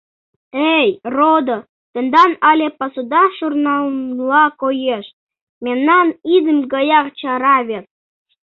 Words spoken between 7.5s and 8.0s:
вет...